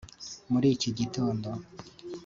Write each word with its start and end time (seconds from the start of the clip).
Muri 0.51 0.67
iki 0.75 0.89
gitondo 0.99 1.49